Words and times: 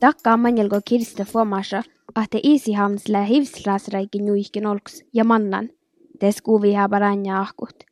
Takka 0.00 0.36
manjelgo 0.36 0.80
kirste 0.84 1.24
fomasa, 1.24 1.82
att 2.14 2.30
det 2.30 2.40
isihamnsle 2.42 3.24
hivslasreikin 3.24 4.26
juihkin 4.26 4.66
olks 4.66 5.02
ja 5.12 5.24
mannan. 5.24 5.68
Te 6.20 6.32
skuvi 6.32 6.72
habaranja 6.74 7.40
ahkut. 7.40 7.84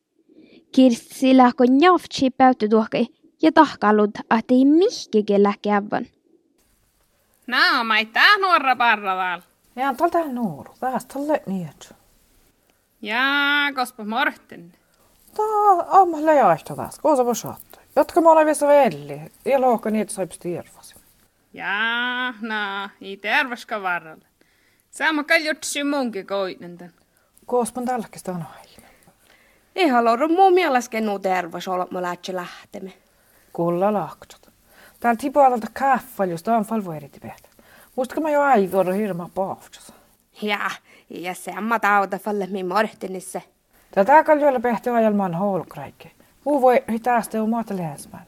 Kirst 0.72 1.12
sillä 1.12 1.50
kun 1.56 1.80
jaftsi 1.80 2.30
päytty 2.30 2.68
tuokai 2.68 3.06
ja 3.42 3.52
tahkalud, 3.52 4.10
että 4.38 4.54
ei 4.54 4.64
mihkike 4.64 5.42
läkävän. 5.42 6.06
No, 7.46 7.84
mä 7.84 7.98
ei 7.98 8.06
tää 8.06 8.38
nuorra 8.38 8.76
parraval. 8.76 9.40
Ja 9.76 9.94
täällä 10.10 10.32
nuoru, 10.32 10.74
taas 10.80 11.06
tälle 11.06 11.42
niitä. 11.46 11.94
Ja, 13.02 13.22
kospa 13.74 14.04
morten. 14.04 14.72
Tää 15.36 16.00
amma 16.00 16.26
läjäistä 16.26 16.76
taas, 16.76 16.98
kosa 16.98 17.24
voi 17.24 17.36
saattaa. 17.36 17.82
Jotka 17.96 18.20
mä 18.20 18.30
olen 18.30 18.46
vielä 18.46 18.68
velli, 18.68 19.20
ja 19.44 19.60
lohka 19.60 19.90
niitä 19.90 20.12
saipsi 20.12 20.40
tiervasi. 20.40 21.05
Ja, 21.56 22.34
no, 22.40 22.90
ei 23.00 23.16
terveska 23.16 23.82
varralla. 23.82 24.24
Sama 24.90 25.24
kaljutsi 25.24 25.84
munkin 25.84 26.26
koinen 26.26 26.78
tän. 26.78 26.92
Koospan 27.46 27.84
tälläkin 27.84 28.18
sitä 28.18 28.32
on 28.32 28.44
aina. 28.56 28.88
Ihan 29.76 30.04
loudun 30.04 30.32
muu 30.32 30.50
mielestä 30.50 31.00
nuu 31.00 31.18
terveys 31.18 31.68
olla 31.68 31.88
mä 31.90 32.02
lähtsä 32.02 32.34
lähtemme. 32.36 32.92
Kulla 33.52 33.92
lahksot. 33.92 34.52
Täällä 35.00 35.18
tipualalta 35.20 35.66
kaffal, 35.78 36.28
jos 36.28 36.42
tää 36.42 36.56
on 36.56 36.64
falvo 36.64 36.92
eri 36.92 37.08
tipeät. 37.08 37.50
Muistatko 37.96 38.20
mä 38.20 38.30
jo 38.30 38.42
aivoida 38.42 38.92
hirma 38.92 39.30
paavtsas? 39.34 39.92
Ja, 40.42 40.70
ja 41.10 41.34
semma 41.34 41.78
tauta 41.78 42.18
falle 42.18 42.46
mi 42.46 42.62
mortenissa. 42.62 43.40
Tätä 43.90 44.24
kaljoilla 44.24 44.60
pehti 44.60 44.90
ajalmaan 44.90 45.34
holkraikki. 45.34 46.12
Muu 46.44 46.62
voi 46.62 46.84
hitaasti 46.92 47.38
on 47.38 47.50
maata 47.50 47.76
länsmään. 47.76 48.26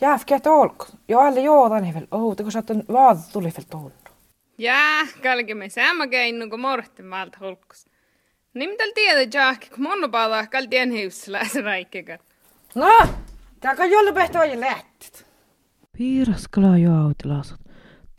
Jäfkä 0.00 0.40
tolk. 0.40 0.86
Jo 1.08 1.20
alle 1.20 1.40
joodan 1.40 1.84
hivel. 1.84 2.06
Oh, 2.10 2.36
teko 2.36 2.50
saatan 2.50 2.82
vaad 2.92 3.16
tuli 3.32 3.50
fel 3.50 3.64
tollu. 3.70 3.92
Ja, 4.58 5.06
kalkemme 5.22 5.68
sama 5.68 6.06
keinu 6.06 6.48
kuin 6.48 6.60
morten 6.60 7.10
valta 7.10 7.38
holkus. 7.40 7.86
Niin 8.54 8.70
mitä 8.70 8.84
tiedä, 8.94 9.38
Jack, 9.38 9.70
kun 9.74 9.82
mun 9.82 10.00
lupaa 10.00 10.46
kaltien 10.46 10.90
hiusläisen 10.90 11.64
räikkikä. 11.70 12.18
No, 12.74 13.08
tää 13.60 13.76
kaljoilla 13.76 14.12
pehti 14.12 14.38
ajal 14.38 14.60
lähtit. 14.60 15.26
Piiraskala 15.98 16.78
jo 16.78 16.94
autilasot. 16.94 17.60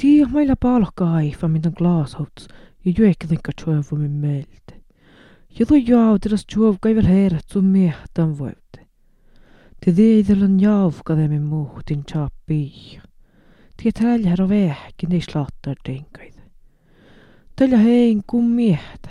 Tii 0.02 0.26
meillä 0.26 0.56
palkka 0.60 1.14
aifa, 1.14 1.48
mitä 1.48 1.72
glaashouts, 1.72 2.48
ja 2.86 2.94
juekkinka 2.98 3.52
tjuovumin 3.64 4.12
meiltä. 4.12 4.74
Ja 5.60 5.66
tuo 5.66 5.78
jo 5.78 6.00
autilas 6.00 6.46
tjuov 6.46 6.76
kaivel 6.82 7.08
heirät 7.08 7.46
sun 7.52 7.66
miehtan 9.86 9.86
voitte. 9.86 9.86
Te 9.86 9.92
teidellän 9.92 10.60
jauvkademin 10.60 11.42
muutin 11.42 12.04
chappia. 12.06 13.02
Tie 13.78 13.92
tällä 13.92 14.30
herra 14.30 14.50
vähkin 14.50 15.12
ei 15.12 15.22
slattar 15.22 15.76
tenkaita. 15.84 16.42
Tällä 17.56 17.78
hein 17.78 18.22
kun 18.28 18.46
miehtä. 18.46 19.10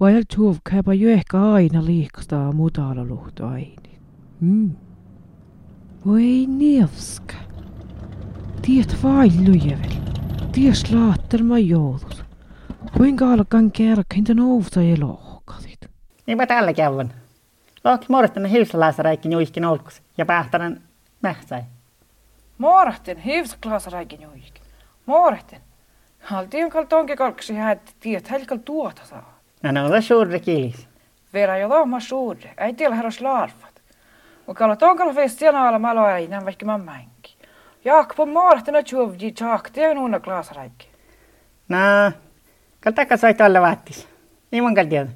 Vai 0.00 0.16
el 0.16 0.24
tjuov 0.34 0.56
käypä 0.70 0.94
jo 0.94 1.10
ehkä 1.10 1.42
aina 1.52 1.84
liikastaa 1.84 2.52
mutala 2.52 3.04
luhto 3.04 3.46
aini. 3.46 3.98
Mm. 4.40 4.70
Voi 6.06 6.46
nievska. 6.46 7.34
Tiet 8.62 8.96
vain 9.02 9.52
lyjävel. 9.52 9.90
Tie 10.52 10.74
slaatter 10.74 11.42
mä 11.42 11.58
joudus. 11.58 12.24
Kuinka 12.96 13.32
alkan 13.32 13.72
kerran 13.72 14.04
nousta 14.34 14.82
ja 14.82 14.96
lohkasit. 15.00 15.90
Niinpä 16.26 16.46
tällä 16.46 16.72
kävän. 16.72 17.12
Lohki 17.84 18.06
morten 18.08 18.44
hiusalaisräikki 18.44 19.30
juiskin 19.30 19.64
olkus 19.64 20.02
ja 20.18 20.26
pähtänen 20.26 20.82
mähsäi. 21.22 21.62
Moorahten, 22.58 23.16
hivsklaasaraikin 23.16 24.22
juikin. 24.22 24.62
Moorahten. 25.06 25.60
Haltiin 26.20 26.70
kal 26.70 26.84
tonke 26.84 27.16
kalksi 27.16 27.54
häät 27.54 27.94
tiet 28.00 28.30
helkal 28.30 28.58
tuota 28.64 29.04
saa. 29.04 29.38
No 29.62 29.72
ne 29.72 29.82
on 29.82 30.02
suuri 30.02 30.40
kilis. 30.40 30.88
Vera 31.32 31.58
jo 31.58 31.68
lohma 31.68 32.00
suuri. 32.00 32.50
Ei 32.58 32.74
tiellä 32.74 32.96
herras 32.96 33.20
larvat. 33.20 33.82
Mutta 34.46 34.58
kalla 34.58 34.76
tonkalla 34.76 35.14
feist 35.14 35.38
siellä 35.38 35.62
alla 35.62 35.78
malo 35.78 36.08
ei 36.08 36.26
näin 36.26 36.44
vaikka 36.44 36.66
mä 36.66 36.78
mänki. 36.78 37.38
Jaakpo 37.84 38.26
moorahten 38.26 38.76
on 38.76 38.84
tjuvji 38.84 39.32
tjaak 39.32 39.70
tien 39.70 39.98
unna 39.98 40.20
klaasaraikki. 40.20 40.88
No, 41.68 42.12
kal 42.80 42.92
takka 42.92 43.16
sai 43.16 43.34
tällä 43.34 43.60
vaattis. 43.60 44.08
Niin 44.50 44.62
mun 44.62 44.74
kal 44.74 44.86
tiedä. 44.86 45.10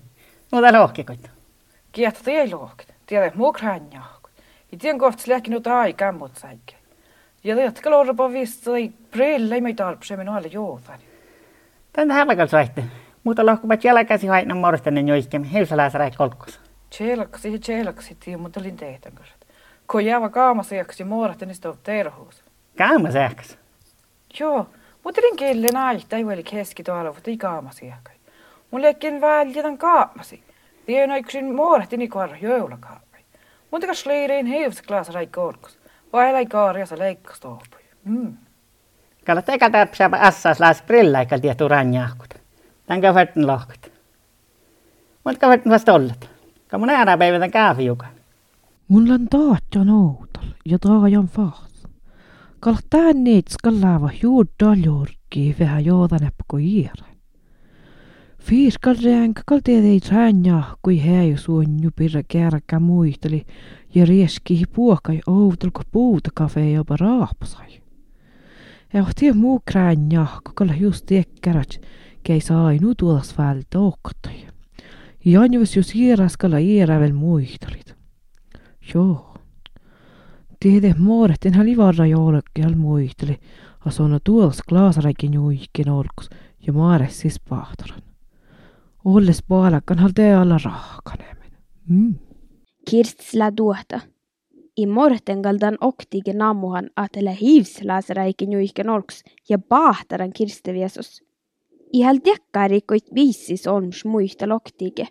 Muuta 0.52 0.80
lohkikoita. 0.80 1.41
Kiet 1.92 2.20
teeloogt, 2.24 2.88
tiedä 3.06 3.32
mukranjahk. 3.34 4.28
I 4.72 4.76
tien 4.76 4.98
kohts 4.98 5.26
lähkinut 5.26 5.66
aikaan 5.66 6.14
mut 6.14 6.36
säikä. 6.36 6.76
Ja 7.44 7.56
liitkö 7.56 7.90
lorpa 7.90 8.32
vistai 8.32 8.92
prille 9.10 9.60
me 9.60 9.74
tarpsemen 9.74 10.28
alle 10.28 10.48
jootan. 10.48 10.98
Tän 11.92 12.10
hälkal 12.10 12.46
saitte. 12.46 12.84
Mutta 13.24 13.46
lohkumat 13.46 13.84
jälkäsi 13.84 14.26
hainan 14.26 14.56
morstanen 14.56 15.08
joiskem 15.08 15.44
heusalaisraik 15.44 16.14
kolkos. 16.16 16.60
Tjelksi 16.98 17.52
ja 17.52 17.58
tjelksi 17.58 18.16
tii, 18.20 18.36
mutta 18.36 18.60
olin 18.60 18.76
tehtän 18.76 19.12
kanssa. 19.12 19.34
Kun 19.90 20.04
jäävä 20.04 20.28
kaamaseaksi 20.28 21.04
muodattenista 21.04 21.68
on 21.68 21.78
terhuus. 21.82 22.44
Kaamaseaksi? 22.78 23.58
Joo, 24.40 24.66
mutta 25.04 25.20
olin 25.20 25.36
kielen 25.36 25.76
aihta 25.76 26.16
ei 26.16 26.24
ole 26.24 26.42
keski 26.42 26.82
tuolla, 26.82 27.12
mutta 27.12 27.30
ei 27.30 27.36
kaamaseaksi. 27.36 28.14
Mun 28.70 28.82
leikkin 28.82 29.20
väljätän 29.20 29.78
kaamasi. 29.78 30.42
Tien 30.86 31.10
aiksin 31.10 31.54
moorahtin 31.54 32.02
ikuarra 32.02 32.36
joulakaappi. 32.36 33.18
Mutta 33.70 33.86
kas 33.86 34.06
leiriin 34.06 34.46
hiusklaasaraikki 34.46 35.34
kolkkus. 35.34 35.78
Vai 36.12 36.34
ei 36.34 36.46
kaariassa 36.46 36.98
leikkastoopui. 36.98 37.80
Mm. 38.04 38.36
Kalla 39.26 39.42
teka 39.42 39.70
tarpsa 39.70 40.10
assas 40.20 40.60
las 40.60 40.82
prilla 40.82 41.20
eikä 41.20 41.38
tietu 41.38 41.68
ranjahkut. 41.68 42.34
Tän 42.86 43.00
kavertin 43.00 43.46
lohkut. 43.46 43.92
Mut 45.24 45.38
kavertin 45.38 45.72
vasta 45.72 45.92
ollet. 45.92 46.30
Ka 46.68 46.78
mun 46.78 46.90
äära 46.90 47.18
päivän 47.18 47.50
kaafiukan. 47.50 48.08
Mulla 48.88 49.14
on 49.14 49.28
taatja 49.28 49.84
noutal 49.84 50.48
ja 50.64 50.78
taajan 50.78 51.26
fahs. 51.26 51.86
Kal 52.60 52.74
tän 52.90 53.24
niit 53.24 53.48
skallava 53.48 54.10
juurda 54.22 54.74
jorki 54.84 55.56
vähän 55.60 55.84
joodanepko 55.84 56.56
iire. 56.56 57.11
Fiis 58.42 58.74
kalrean 58.78 59.32
kalteet 59.46 59.84
ei 59.84 60.00
saanja, 60.02 60.62
kui 60.82 60.96
hea 61.04 61.22
ju 61.28 61.36
suonju 61.38 61.90
pirra 61.96 62.22
kääräkä 62.28 62.80
muisteli 62.80 63.46
ja 63.94 64.06
rieski 64.06 64.64
puokai 64.72 65.20
outelko 65.26 65.82
puuta 65.92 66.30
kafe 66.34 66.70
jopa 66.70 66.96
raapasai. 66.96 67.80
Ja 68.92 69.02
ohti 69.02 69.32
muu 69.32 69.62
kräänya, 69.66 70.26
kukalla 70.46 70.74
just 70.74 71.06
tiekkäräts, 71.06 71.80
kei 72.22 72.40
sainu 72.40 72.94
tuolas 72.94 73.38
vältä 73.38 73.78
okkottai. 73.78 74.46
Janjus 75.24 75.76
ju 75.76 75.82
siiraskalla 75.82 76.58
iärävel 76.58 77.12
muistelit. 77.12 77.94
Joo. 78.94 79.36
Tiede 80.60 80.94
mooret 80.98 81.46
enhän 81.46 81.66
livarra 81.66 82.06
joolekkial 82.06 82.74
muisteli, 82.74 83.38
asona 83.86 84.20
tuolas 84.24 84.62
klaasarekin 84.68 85.34
juikken 85.34 85.88
orkus 85.88 86.30
ja 86.66 86.72
maare 86.72 87.08
siis 87.08 87.40
pahtaran 87.48 88.11
olles 89.04 89.42
poolakon 89.48 89.98
halde 89.98 90.36
olla 90.38 90.58
rahkaneminen. 90.64 91.62
Mm. 91.88 92.14
Kirst 92.90 93.34
lä 93.34 93.52
tuota. 93.56 94.00
I 94.78 94.86
morten 94.86 95.42
kaldan 95.42 95.78
oktigen 95.80 96.38
naamuhan 96.38 96.90
atele 96.96 97.36
hiivsläsräikin 97.40 98.52
juiken 98.52 98.88
olks 98.88 99.22
ja 99.48 99.58
paahtaran 99.58 100.32
kirsteviesus. 100.32 101.22
I 101.92 102.02
hal 102.02 102.16
tekkarikoit 102.24 103.14
viisis 103.14 103.66
olms 103.66 104.04
muista 104.04 104.48
loktige. 104.48 105.08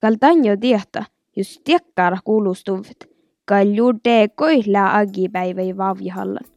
Kaldan 0.00 0.44
jo 0.44 0.56
tieta, 0.56 1.04
just 1.36 1.60
tekkara 1.64 2.18
kuulustuvat, 2.24 3.08
kalju 3.44 3.92
tee 4.02 4.28
koihlaa 4.28 4.96
agipäivä 4.96 5.62
vavjahallan. 5.76 6.53